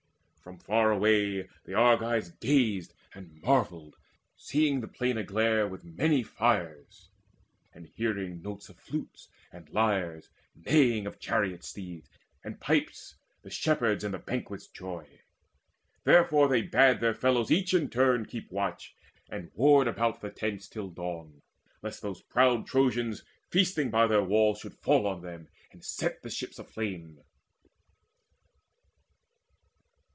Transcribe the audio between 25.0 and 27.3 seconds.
on them, and set the ships aflame.